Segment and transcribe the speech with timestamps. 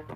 [0.00, 0.08] Kính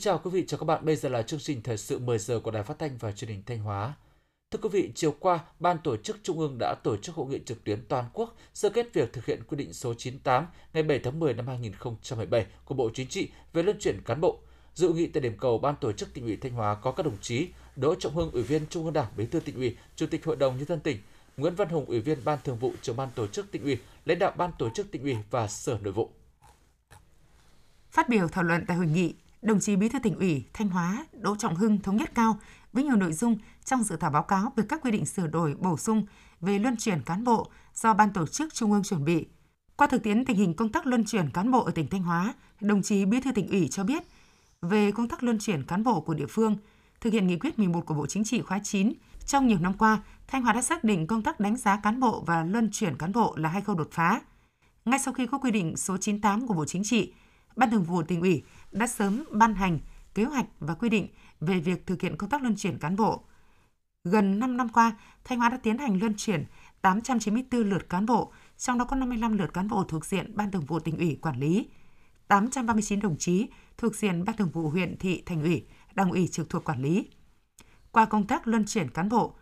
[0.00, 0.84] chào quý vị, chào các bạn.
[0.84, 3.30] Bây giờ là chương trình thời sự 10 giờ của Đài Phát thanh và Truyền
[3.30, 3.94] hình Thanh Hóa.
[4.50, 7.38] Thưa quý vị, chiều qua, Ban tổ chức Trung ương đã tổ chức hội nghị
[7.46, 10.98] trực tuyến toàn quốc sơ kết việc thực hiện quyết định số 98 ngày 7
[10.98, 14.40] tháng 10 năm 2017 của Bộ Chính trị về luân chuyển cán bộ.
[14.76, 17.16] Dự nghị tại điểm cầu Ban tổ chức tỉnh ủy Thanh Hóa có các đồng
[17.20, 20.24] chí Đỗ Trọng Hưng, Ủy viên Trung ương Đảng, Bí thư tỉnh ủy, Chủ tịch
[20.24, 20.98] Hội đồng nhân dân tỉnh,
[21.36, 24.18] Nguyễn Văn Hùng, Ủy viên Ban Thường vụ, Trưởng ban tổ chức tỉnh ủy, lãnh
[24.18, 26.10] đạo Ban tổ chức tỉnh ủy và Sở Nội vụ.
[27.90, 31.06] Phát biểu thảo luận tại hội nghị, đồng chí Bí thư tỉnh ủy Thanh Hóa
[31.12, 32.38] Đỗ Trọng Hưng thống nhất cao
[32.72, 35.54] với nhiều nội dung trong dự thảo báo cáo về các quy định sửa đổi
[35.54, 36.06] bổ sung
[36.40, 39.26] về luân chuyển cán bộ do ban tổ chức Trung ương chuẩn bị.
[39.76, 42.34] Qua thực tiễn tình hình công tác luân chuyển cán bộ ở tỉnh Thanh Hóa,
[42.60, 44.02] đồng chí Bí thư tỉnh ủy cho biết
[44.68, 46.56] về công tác luân chuyển cán bộ của địa phương,
[47.00, 48.92] thực hiện nghị quyết 11 của Bộ Chính trị khóa 9,
[49.26, 52.22] trong nhiều năm qua, Thanh Hóa đã xác định công tác đánh giá cán bộ
[52.26, 54.20] và luân chuyển cán bộ là hai khâu đột phá.
[54.84, 57.12] Ngay sau khi có quy định số 98 của Bộ Chính trị,
[57.56, 59.78] Ban Thường vụ tỉnh ủy đã sớm ban hành
[60.14, 61.08] kế hoạch và quy định
[61.40, 63.22] về việc thực hiện công tác luân chuyển cán bộ.
[64.04, 66.44] Gần 5 năm qua, Thanh Hóa đã tiến hành luân chuyển
[66.82, 70.64] 894 lượt cán bộ, trong đó có 55 lượt cán bộ thuộc diện Ban Thường
[70.64, 71.68] vụ tỉnh ủy quản lý,
[72.28, 73.46] 839 đồng chí
[73.78, 77.10] thuộc diện Ban Thường vụ huyện, thị, thành ủy, đảng ủy trực thuộc quản lý.
[77.92, 79.34] Qua công tác luân chuyển cán bộ,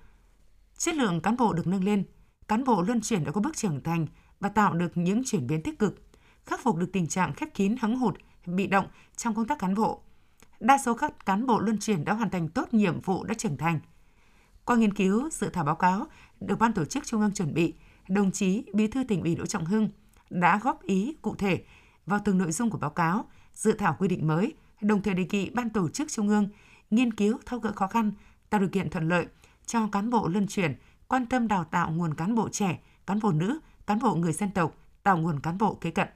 [0.79, 2.05] chất lượng cán bộ được nâng lên,
[2.49, 4.07] cán bộ luân chuyển đã có bước trưởng thành
[4.41, 6.03] và tạo được những chuyển biến tích cực,
[6.45, 8.15] khắc phục được tình trạng khép kín hắng hụt,
[8.47, 10.03] bị động trong công tác cán bộ.
[10.61, 13.57] Đa số các cán bộ luân chuyển đã hoàn thành tốt nhiệm vụ đã trưởng
[13.57, 13.81] thành.
[14.65, 16.07] Qua nghiên cứu dự thảo báo cáo
[16.41, 17.75] được ban tổ chức Trung ương chuẩn bị,
[18.09, 19.89] đồng chí Bí thư tỉnh ủy Đỗ Trọng Hưng
[20.31, 21.65] đã góp ý cụ thể
[22.07, 23.25] vào từng nội dung của báo cáo,
[23.55, 26.49] dự thảo quy định mới, đồng thời đề nghị ban tổ chức Trung ương
[26.91, 28.13] nghiên cứu thao gỡ khó khăn,
[28.51, 29.27] tạo điều kiện thuận lợi
[29.67, 30.75] cho cán bộ luân chuyển,
[31.09, 34.51] quan tâm đào tạo nguồn cán bộ trẻ, cán bộ nữ, cán bộ người dân
[34.51, 36.09] tộc, tạo nguồn cán bộ kế cận.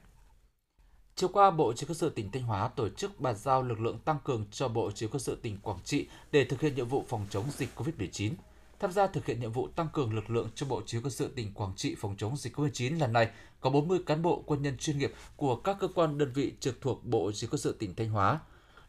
[1.15, 3.79] Chiều qua, Bộ Chỉ huy quân sự tỉnh Thanh Hóa tổ chức bàn giao lực
[3.79, 6.75] lượng tăng cường cho Bộ Chỉ huy quân sự tỉnh Quảng Trị để thực hiện
[6.75, 8.31] nhiệm vụ phòng chống dịch COVID-19.
[8.79, 11.11] Tham gia thực hiện nhiệm vụ tăng cường lực lượng cho Bộ Chỉ huy quân
[11.11, 13.29] sự tỉnh Quảng Trị phòng chống dịch COVID-19 lần này
[13.61, 16.81] có 40 cán bộ quân nhân chuyên nghiệp của các cơ quan đơn vị trực
[16.81, 18.39] thuộc Bộ Chỉ huy quân sự tỉnh Thanh Hóa.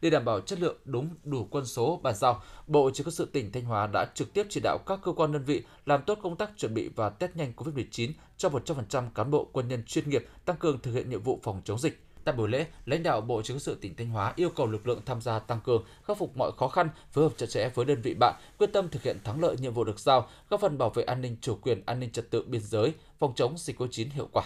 [0.01, 3.15] Để đảm bảo chất lượng đúng đủ quân số bàn giao, Bộ Chỉ huy quân
[3.15, 6.03] sự tỉnh Thanh Hóa đã trực tiếp chỉ đạo các cơ quan đơn vị làm
[6.03, 9.83] tốt công tác chuẩn bị và test nhanh COVID-19 cho 100% cán bộ quân nhân
[9.83, 13.03] chuyên nghiệp tăng cường thực hiện nhiệm vụ phòng chống dịch Tại buổi lễ, lãnh
[13.03, 15.83] đạo Bộ Chứng sự tỉnh Thanh Hóa yêu cầu lực lượng tham gia tăng cường,
[16.07, 18.89] khắc phục mọi khó khăn, phối hợp chặt chẽ với đơn vị bạn, quyết tâm
[18.89, 21.55] thực hiện thắng lợi nhiệm vụ được giao, góp phần bảo vệ an ninh chủ
[21.61, 24.43] quyền, an ninh trật tự biên giới, phòng chống dịch COVID-19 hiệu quả.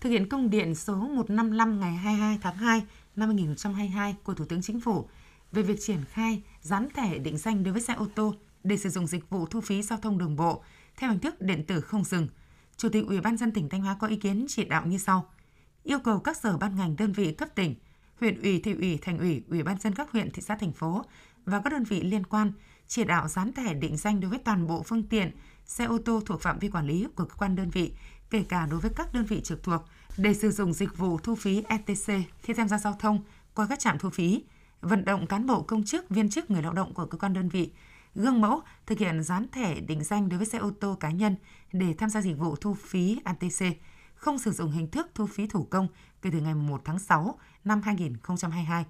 [0.00, 2.82] Thực hiện công điện số 155 ngày 22 tháng 2
[3.16, 5.08] năm 2022 của Thủ tướng Chính phủ
[5.52, 8.34] về việc triển khai dán thẻ định danh đối với xe ô tô
[8.64, 10.62] để sử dụng dịch vụ thu phí giao thông đường bộ
[10.96, 12.28] theo hình thức điện tử không dừng.
[12.76, 15.26] Chủ tịch Ủy ban dân tỉnh Thanh Hóa có ý kiến chỉ đạo như sau–
[15.84, 17.74] yêu cầu các sở ban ngành đơn vị cấp tỉnh,
[18.20, 21.04] huyện ủy, thị ủy, thành ủy, ủy ban dân các huyện, thị xã, thành phố
[21.44, 22.52] và các đơn vị liên quan
[22.86, 25.30] chỉ đạo dán thẻ định danh đối với toàn bộ phương tiện,
[25.66, 27.92] xe ô tô thuộc phạm vi quản lý của cơ quan đơn vị,
[28.30, 29.80] kể cả đối với các đơn vị trực thuộc
[30.16, 33.24] để sử dụng dịch vụ thu phí ETC khi tham gia giao thông
[33.54, 34.44] qua các trạm thu phí,
[34.80, 37.48] vận động cán bộ công chức, viên chức, người lao động của cơ quan đơn
[37.48, 37.72] vị
[38.14, 41.36] gương mẫu thực hiện dán thẻ định danh đối với xe ô tô cá nhân
[41.72, 43.76] để tham gia dịch vụ thu phí ETC
[44.20, 45.88] không sử dụng hình thức thu phí thủ công
[46.22, 48.84] kể từ ngày 1 tháng 6 năm 2022.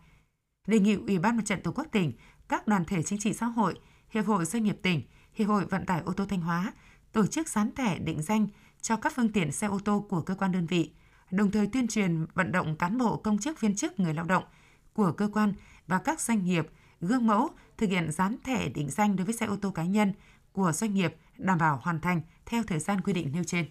[0.66, 2.12] Đề nghị Ủy ban Mặt trận Tổ quốc tỉnh,
[2.48, 3.74] các đoàn thể chính trị xã hội,
[4.10, 5.02] Hiệp hội Doanh nghiệp tỉnh,
[5.34, 6.72] Hiệp hội Vận tải ô tô Thanh Hóa
[7.12, 8.46] tổ chức dán thẻ định danh
[8.80, 10.92] cho các phương tiện xe ô tô của cơ quan đơn vị,
[11.30, 14.44] đồng thời tuyên truyền vận động cán bộ công chức viên chức người lao động
[14.92, 15.52] của cơ quan
[15.86, 16.66] và các doanh nghiệp
[17.00, 17.48] gương mẫu
[17.78, 20.12] thực hiện dán thẻ định danh đối với xe ô tô cá nhân
[20.52, 23.66] của doanh nghiệp đảm bảo hoàn thành theo thời gian quy định nêu trên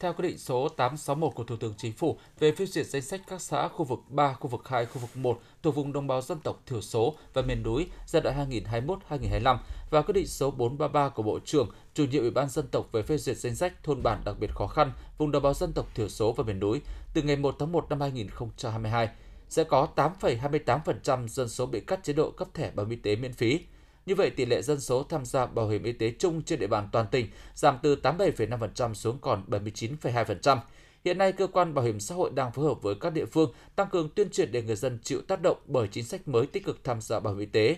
[0.00, 3.20] theo quyết định số 861 của Thủ tướng Chính phủ về phê duyệt danh sách
[3.28, 6.22] các xã khu vực 3, khu vực 2, khu vực 1 thuộc vùng đồng bào
[6.22, 9.58] dân tộc thiểu số và miền núi giai đoạn 2021-2025
[9.90, 13.02] và quyết định số 433 của Bộ trưởng chủ nhiệm Ủy ban dân tộc về
[13.02, 15.86] phê duyệt danh sách thôn bản đặc biệt khó khăn vùng đồng bào dân tộc
[15.94, 16.80] thiểu số và miền núi
[17.14, 19.08] từ ngày 1 tháng 1 năm 2022
[19.48, 23.16] sẽ có 8,28% dân số bị cắt chế độ cấp thẻ bảo hiểm y tế
[23.16, 23.60] miễn phí
[24.08, 26.66] như vậy, tỷ lệ dân số tham gia bảo hiểm y tế chung trên địa
[26.66, 30.58] bàn toàn tỉnh giảm từ 87,5% xuống còn 79,2%.
[31.04, 33.52] Hiện nay, cơ quan bảo hiểm xã hội đang phối hợp với các địa phương
[33.76, 36.64] tăng cường tuyên truyền để người dân chịu tác động bởi chính sách mới tích
[36.64, 37.76] cực tham gia bảo hiểm y tế.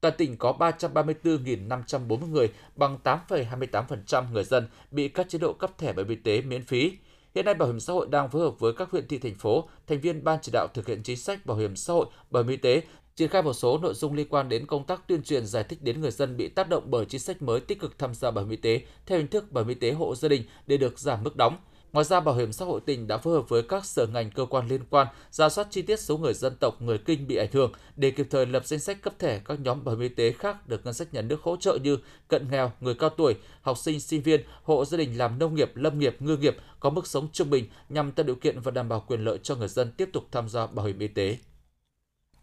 [0.00, 5.92] Toàn tỉnh có 334.540 người, bằng 8,28% người dân bị các chế độ cấp thẻ
[5.92, 6.92] bảo hiểm y tế miễn phí.
[7.34, 9.68] Hiện nay, Bảo hiểm xã hội đang phối hợp với các huyện thị thành phố,
[9.86, 12.50] thành viên ban chỉ đạo thực hiện chính sách bảo hiểm xã hội, bảo hiểm
[12.50, 12.82] y tế
[13.16, 15.82] triển khai một số nội dung liên quan đến công tác tuyên truyền giải thích
[15.82, 18.44] đến người dân bị tác động bởi chính sách mới tích cực tham gia bảo
[18.44, 20.98] hiểm y tế theo hình thức bảo hiểm y tế hộ gia đình để được
[20.98, 21.56] giảm mức đóng.
[21.94, 24.44] Ngoài ra, Bảo hiểm xã hội tỉnh đã phối hợp với các sở ngành cơ
[24.44, 27.48] quan liên quan ra soát chi tiết số người dân tộc người Kinh bị ảnh
[27.52, 30.32] hưởng để kịp thời lập danh sách cấp thẻ các nhóm bảo hiểm y tế
[30.32, 33.78] khác được ngân sách nhà nước hỗ trợ như cận nghèo, người cao tuổi, học
[33.78, 37.06] sinh, sinh viên, hộ gia đình làm nông nghiệp, lâm nghiệp, ngư nghiệp có mức
[37.06, 39.92] sống trung bình nhằm tạo điều kiện và đảm bảo quyền lợi cho người dân
[39.96, 41.36] tiếp tục tham gia bảo hiểm y tế.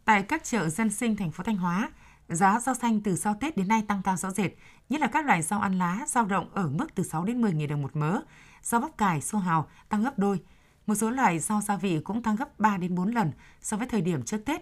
[0.06, 1.89] Tại các chợ dân sinh thành phố Thanh Hóa,
[2.30, 4.51] giá rau xanh từ sau Tết đến nay tăng cao rõ rệt,
[4.89, 7.51] nhất là các loại rau ăn lá dao động ở mức từ 6 đến 10
[7.51, 8.19] 000 đồng một mớ,
[8.62, 10.39] rau bắp cải, su hào tăng gấp đôi.
[10.88, 13.31] Một số loại rau gia vị cũng tăng gấp 3 đến 4 lần
[13.62, 14.62] so với thời điểm trước Tết.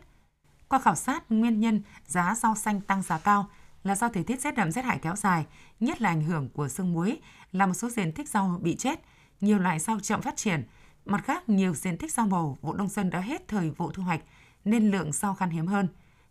[0.67, 3.49] Qua khảo sát, nguyên nhân giá rau xanh tăng giá cao
[3.83, 5.45] là do thời tiết rét đậm rét hại kéo dài,
[5.79, 7.19] nhất là ảnh hưởng của sương muối,
[7.51, 8.99] làm một số diện tích rau bị chết,
[9.41, 10.63] nhiều loại rau chậm phát triển.
[11.05, 14.03] Mặt khác, nhiều diện tích rau màu vụ đông xuân đã hết thời vụ thu
[14.03, 14.21] hoạch,
[14.65, 15.87] nên lượng rau khan hiếm hơn.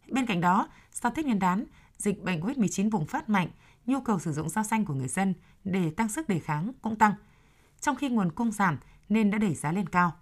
[0.08, 1.64] Bên cạnh đó, sau Tết Nguyên đán,
[1.96, 3.48] dịch bệnh COVID-19 bùng phát mạnh,
[3.86, 5.34] nhu cầu sử dụng rau xanh của người dân
[5.64, 7.14] để tăng sức đề kháng cũng tăng.
[7.80, 8.78] Trong khi nguồn cung giảm
[9.08, 10.12] nên đã đẩy giá lên cao.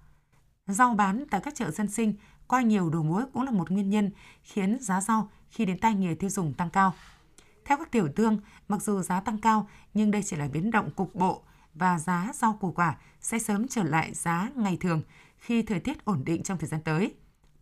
[0.66, 2.14] Rau bán tại các chợ dân sinh
[2.46, 4.10] qua nhiều đầu mối cũng là một nguyên nhân
[4.42, 6.94] khiến giá rau khi đến tay người tiêu dùng tăng cao.
[7.64, 10.90] Theo các tiểu thương, mặc dù giá tăng cao nhưng đây chỉ là biến động
[10.90, 11.42] cục bộ
[11.74, 15.02] và giá rau củ quả sẽ sớm trở lại giá ngày thường
[15.38, 17.14] khi thời tiết ổn định trong thời gian tới.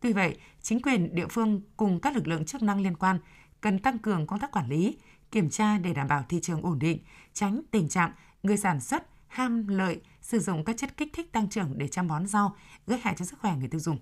[0.04, 3.18] Tuy vậy, chính quyền địa phương cùng các lực lượng chức năng liên quan
[3.60, 4.98] cần tăng cường công tác quản lý,
[5.30, 6.98] kiểm tra để đảm bảo thị trường ổn định,
[7.32, 8.12] tránh tình trạng
[8.42, 12.08] người sản xuất ham lợi sử dụng các chất kích thích tăng trưởng để chăm
[12.08, 12.56] bón rau,
[12.86, 13.98] gây hại cho sức khỏe người tiêu dùng.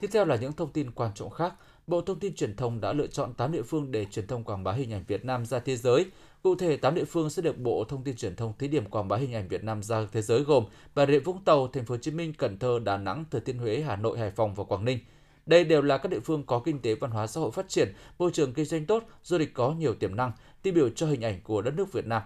[0.00, 1.54] Tiếp theo là những thông tin quan trọng khác.
[1.86, 4.64] Bộ Thông tin Truyền thông đã lựa chọn 8 địa phương để truyền thông quảng
[4.64, 6.06] bá hình ảnh Việt Nam ra thế giới.
[6.42, 9.08] Cụ thể, 8 địa phương sẽ được Bộ Thông tin Truyền thông thí điểm quảng
[9.08, 10.64] bá hình ảnh Việt Nam ra thế giới gồm
[10.94, 13.58] Bà Rịa Vũng Tàu, Thành phố Hồ Chí Minh, Cần Thơ, Đà Nẵng, Thừa Thiên
[13.58, 14.98] Huế, Hà Nội, Hải Phòng và Quảng Ninh.
[15.46, 17.92] Đây đều là các địa phương có kinh tế văn hóa xã hội phát triển,
[18.18, 20.32] môi trường kinh doanh tốt, du lịch có nhiều tiềm năng,
[20.62, 22.22] tiêu biểu cho hình ảnh của đất nước Việt Nam.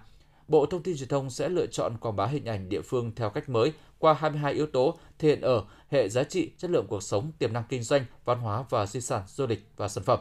[0.49, 3.31] Bộ Thông tin Truyền thông sẽ lựa chọn quảng bá hình ảnh địa phương theo
[3.31, 7.02] cách mới qua 22 yếu tố thể hiện ở hệ giá trị, chất lượng cuộc
[7.02, 10.20] sống, tiềm năng kinh doanh, văn hóa và di sản du lịch và sản phẩm.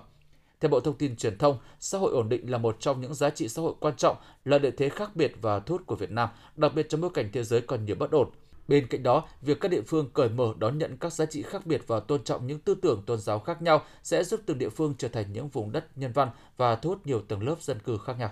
[0.59, 3.29] Theo Bộ Thông tin Truyền thông, xã hội ổn định là một trong những giá
[3.29, 6.11] trị xã hội quan trọng, là lợi thế khác biệt và thu hút của Việt
[6.11, 8.29] Nam, đặc biệt trong bối cảnh thế giới còn nhiều bất ổn.
[8.67, 11.65] Bên cạnh đó, việc các địa phương cởi mở đón nhận các giá trị khác
[11.65, 14.69] biệt và tôn trọng những tư tưởng tôn giáo khác nhau sẽ giúp từng địa
[14.69, 17.79] phương trở thành những vùng đất nhân văn và thu hút nhiều tầng lớp dân
[17.79, 18.31] cư khác nhau.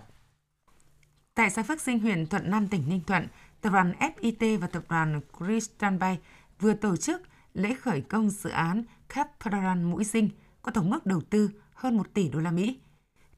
[1.36, 3.28] Tại xã Phước Sinh, huyện Thuận Nam, tỉnh Ninh Thuận,
[3.62, 6.20] tập đoàn FIT và tập đoàn Christian Bay
[6.60, 7.22] vừa tổ chức
[7.54, 10.30] lễ khởi công dự án Capital Mũi sinh
[10.62, 12.80] có tổng mức đầu tư hơn 1 tỷ đô la Mỹ.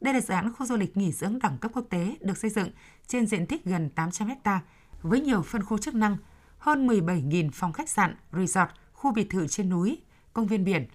[0.01, 2.50] Đây là dự án khu du lịch nghỉ dưỡng đẳng cấp quốc tế được xây
[2.50, 2.69] dựng
[3.07, 4.62] trên diện tích gần 800 ha
[5.01, 6.18] với nhiều phân khu chức năng,
[6.57, 10.01] hơn 17.000 phòng khách sạn, resort, khu biệt thự trên núi,
[10.34, 10.88] công viên biển.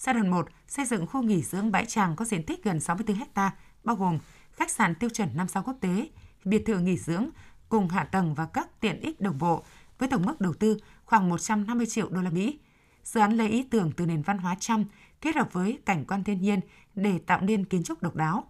[0.00, 3.16] Giai đoạn 1 xây dựng khu nghỉ dưỡng bãi tràng có diện tích gần 64
[3.34, 3.54] ha,
[3.84, 4.18] bao gồm
[4.52, 6.08] khách sạn tiêu chuẩn 5 sao quốc tế,
[6.46, 7.28] biệt thự nghỉ dưỡng
[7.68, 9.62] cùng hạ tầng và các tiện ích đồng bộ
[9.98, 12.58] với tổng mức đầu tư khoảng 150 triệu đô la Mỹ.
[13.04, 14.84] Dự án lấy ý tưởng từ nền văn hóa trăm
[15.20, 16.60] kết hợp với cảnh quan thiên nhiên
[16.94, 18.44] để tạo nên kiến trúc độc đáo.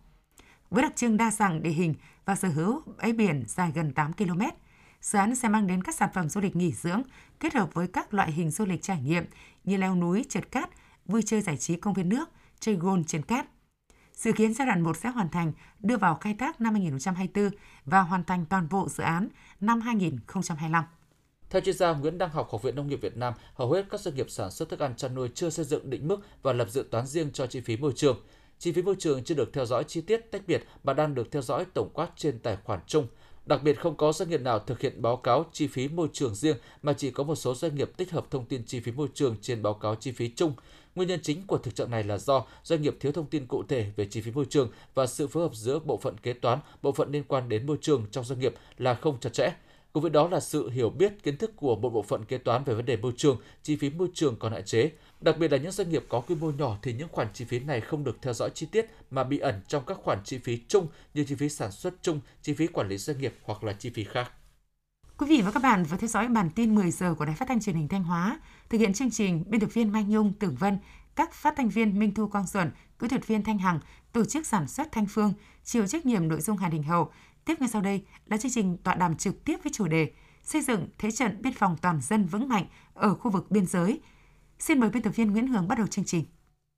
[0.71, 1.95] Với đặc trưng đa dạng địa hình
[2.25, 4.43] và sở hữu bãi biển dài gần 8 km,
[5.01, 7.03] dự án sẽ mang đến các sản phẩm du lịch nghỉ dưỡng
[7.41, 9.25] kết hợp với các loại hình du lịch trải nghiệm
[9.65, 10.71] như leo núi, trượt cát,
[11.07, 13.47] vui chơi giải trí công viên nước, chơi golf trên cát.
[14.17, 17.51] Dự kiến giai đoạn 1 sẽ hoàn thành đưa vào khai thác năm 2024
[17.85, 19.29] và hoàn thành toàn bộ dự án
[19.61, 20.85] năm 2025.
[21.51, 24.01] Theo chuyên gia Nguyễn Đăng Học, Học viện Nông nghiệp Việt Nam, hầu hết các
[24.01, 26.71] doanh nghiệp sản xuất thức ăn chăn nuôi chưa xây dựng định mức và lập
[26.71, 28.21] dự toán riêng cho chi phí môi trường.
[28.59, 31.33] Chi phí môi trường chưa được theo dõi chi tiết tách biệt mà đang được
[31.33, 33.07] theo dõi tổng quát trên tài khoản chung.
[33.47, 36.35] Đặc biệt không có doanh nghiệp nào thực hiện báo cáo chi phí môi trường
[36.35, 39.09] riêng mà chỉ có một số doanh nghiệp tích hợp thông tin chi phí môi
[39.15, 40.55] trường trên báo cáo chi phí chung.
[40.97, 43.63] Nguyên nhân chính của thực trạng này là do doanh nghiệp thiếu thông tin cụ
[43.69, 46.59] thể về chi phí môi trường và sự phối hợp giữa bộ phận kế toán,
[46.83, 49.53] bộ phận liên quan đến môi trường trong doanh nghiệp là không chặt chẽ.
[49.93, 52.65] Cùng với đó là sự hiểu biết kiến thức của một bộ phận kế toán
[52.65, 54.91] về vấn đề môi trường, chi phí môi trường còn hạn chế.
[55.21, 57.59] Đặc biệt là những doanh nghiệp có quy mô nhỏ thì những khoản chi phí
[57.59, 60.59] này không được theo dõi chi tiết mà bị ẩn trong các khoản chi phí
[60.69, 63.73] chung như chi phí sản xuất chung, chi phí quản lý doanh nghiệp hoặc là
[63.73, 64.33] chi phí khác.
[65.19, 67.49] Quý vị và các bạn vừa theo dõi bản tin 10 giờ của Đài Phát
[67.49, 68.41] thanh Truyền hình Thanh Hóa.
[68.69, 70.79] Thực hiện chương trình, biên tập viên Mai Nhung, Tưởng Vân,
[71.15, 73.81] các phát thanh viên Minh Thu Quang Duẩn, kỹ thuật viên Thanh Hằng,
[74.13, 75.33] tổ chức sản xuất Thanh Phương,
[75.65, 77.11] chịu trách nhiệm nội dung Hà Đình Hậu.
[77.45, 80.11] Tiếp ngay sau đây là chương trình tọa đàm trực tiếp với chủ đề
[80.43, 84.01] xây dựng thế trận biên phòng toàn dân vững mạnh ở khu vực biên giới.
[84.59, 86.25] Xin mời biên tập viên Nguyễn Hường bắt đầu chương trình.